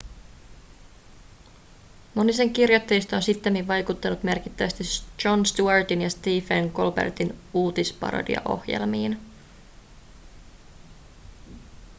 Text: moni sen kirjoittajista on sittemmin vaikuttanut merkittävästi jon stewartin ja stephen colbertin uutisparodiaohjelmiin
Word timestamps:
moni 2.15 2.33
sen 2.33 2.53
kirjoittajista 2.53 3.15
on 3.15 3.21
sittemmin 3.21 3.67
vaikuttanut 3.67 4.23
merkittävästi 4.23 4.83
jon 5.25 5.45
stewartin 5.45 6.01
ja 6.01 6.09
stephen 6.09 6.71
colbertin 6.71 7.39
uutisparodiaohjelmiin 7.53 9.19